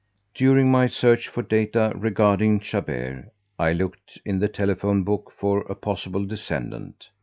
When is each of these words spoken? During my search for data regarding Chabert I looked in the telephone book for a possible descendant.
During 0.33 0.71
my 0.71 0.87
search 0.87 1.27
for 1.27 1.43
data 1.43 1.91
regarding 1.95 2.59
Chabert 2.61 3.25
I 3.59 3.73
looked 3.73 4.19
in 4.25 4.39
the 4.39 4.47
telephone 4.47 5.03
book 5.03 5.31
for 5.37 5.59
a 5.69 5.75
possible 5.75 6.25
descendant. 6.25 7.09